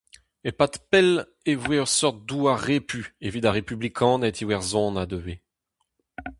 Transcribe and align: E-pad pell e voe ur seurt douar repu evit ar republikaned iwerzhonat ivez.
E-pad 0.49 0.73
pell 0.89 1.11
e 1.51 1.53
voe 1.63 1.77
ur 1.83 1.89
seurt 1.99 2.17
douar 2.29 2.59
repu 2.67 3.01
evit 3.25 3.47
ar 3.47 3.55
republikaned 3.59 4.35
iwerzhonat 4.43 5.11
ivez. 5.17 5.39